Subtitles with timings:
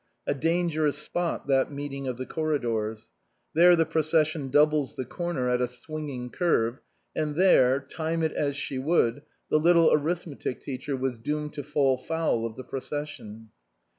[0.25, 3.11] A dangerous spot that meeting of the corridors.
[3.53, 6.79] There the procession doubles the corner at a swinging curve,
[7.15, 11.99] and there, time it as she would, the little arithmetic teacher was doomed to fall
[11.99, 13.49] foul of the proces sion.